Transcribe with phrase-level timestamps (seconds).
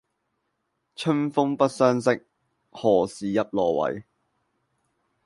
[0.95, 2.25] 春風不相識，
[2.71, 4.03] 何事入羅幃